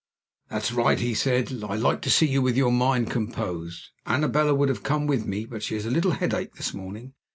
"That's 0.49 0.71
right!" 0.71 0.99
he 0.99 1.13
said. 1.13 1.49
"I 1.63 1.75
like 1.75 2.01
to 2.01 2.09
see 2.09 2.25
you 2.25 2.41
with 2.41 2.57
your 2.57 2.71
mind 2.71 3.11
composed. 3.11 3.91
Annabella 4.07 4.55
would 4.55 4.69
have 4.69 4.81
come 4.81 5.05
with 5.05 5.27
me; 5.27 5.45
but 5.45 5.61
she 5.61 5.75
has 5.75 5.85
a 5.85 5.91
little 5.91 6.13
headache 6.13 6.55
this 6.55 6.73
morning. 6.73 7.13